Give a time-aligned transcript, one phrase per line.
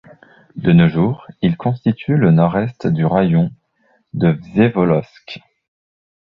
[0.55, 3.51] De nos jours, il constitue le nord-est du raïon
[4.15, 5.41] de Vsevolojsk.